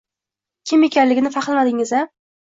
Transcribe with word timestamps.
Kim 0.69 0.85
ekanligini 0.87 1.31
fahmladingiz-a? 1.35 2.01